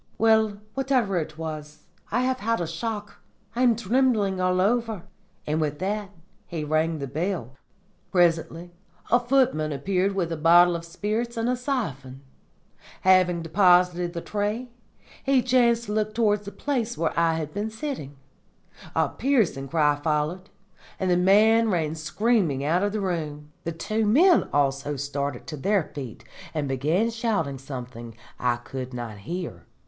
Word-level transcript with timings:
Well, 0.17 0.57
whatever 0.73 1.17
it 1.19 1.37
was, 1.37 1.83
I 2.09 2.21
have 2.21 2.39
had 2.39 2.59
a 2.59 2.65
shock. 2.65 3.21
I 3.55 3.61
am 3.61 3.75
trembling 3.75 4.41
all 4.41 4.59
over.' 4.59 5.03
And 5.45 5.61
with 5.61 5.77
that 5.77 6.09
he 6.47 6.63
rang 6.63 6.97
the 6.97 7.05
bell. 7.05 7.53
"Presently 8.11 8.71
a 9.11 9.19
footman 9.19 9.71
appeared 9.71 10.15
with 10.15 10.31
a 10.31 10.37
bottle 10.37 10.75
of 10.75 10.85
spirits 10.85 11.37
and 11.37 11.47
a 11.47 11.55
siphon. 11.55 12.23
Having 13.01 13.43
deposited 13.43 14.13
the 14.13 14.21
tray, 14.21 14.71
he 15.23 15.43
chanced 15.43 15.83
to 15.83 15.91
look 15.93 16.15
towards 16.15 16.45
the 16.45 16.51
place 16.51 16.97
where 16.97 17.13
I 17.15 17.47
was 17.53 17.77
sitting. 17.77 18.17
A 18.95 19.07
piercing 19.07 19.67
cry 19.67 19.95
followed, 19.97 20.49
and 20.99 21.11
the 21.11 21.15
man 21.15 21.69
ran 21.69 21.93
screaming 21.93 22.63
out 22.63 22.81
of 22.81 22.91
the 22.91 23.01
room. 23.01 23.51
The 23.65 23.71
two 23.71 24.07
men 24.07 24.49
also 24.51 24.95
started 24.95 25.45
to 25.45 25.57
their 25.57 25.83
feet 25.93 26.23
and 26.55 26.67
began 26.67 27.11
shouting 27.11 27.59
something 27.59 28.15
I 28.39 28.55
could 28.55 28.95
not 28.95 29.19
hear. 29.19 29.67